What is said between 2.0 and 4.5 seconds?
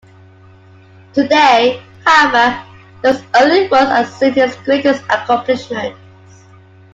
however, those early works are seen